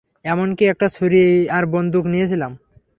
[0.25, 1.23] এমনকি একটা ছুরি
[1.47, 2.51] আর বন্দুক নিয়েছিলাম।